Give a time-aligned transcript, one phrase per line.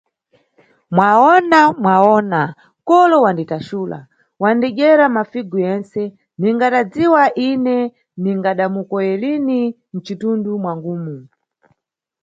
[0.95, 2.41] Mwawona, Mwawona,
[2.87, 3.99] kolo wanditaxula,
[4.41, 6.01] wadidyera mafigu yentse,
[6.39, 7.77] ndigadadziwa ine
[8.21, 9.59] ningada mukoye lini
[9.93, 11.17] mcindundu mwangumu.